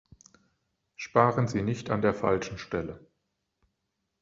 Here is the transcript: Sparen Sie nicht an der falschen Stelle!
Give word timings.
Sparen 0.95 1.47
Sie 1.47 1.61
nicht 1.61 1.91
an 1.91 2.01
der 2.01 2.15
falschen 2.15 2.57
Stelle! 2.57 3.05